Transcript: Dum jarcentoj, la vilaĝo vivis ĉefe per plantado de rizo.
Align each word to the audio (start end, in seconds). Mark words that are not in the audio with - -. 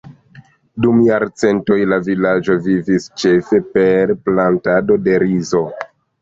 Dum 0.85 1.01
jarcentoj, 1.07 1.77
la 1.91 1.99
vilaĝo 2.07 2.55
vivis 2.69 3.05
ĉefe 3.25 3.61
per 3.77 4.15
plantado 4.31 4.99
de 5.07 5.21
rizo. 5.27 5.63